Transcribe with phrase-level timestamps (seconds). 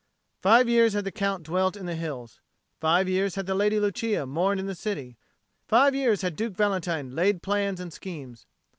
[0.41, 2.41] Five years had the Count dwelt in the hills;
[2.79, 5.15] five years had the Lady Lucia mourned in the city;
[5.67, 8.47] five years had Duke Valentine laid plans and schemes.